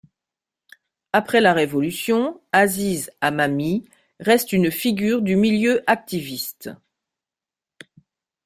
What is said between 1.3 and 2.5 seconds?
la révolution,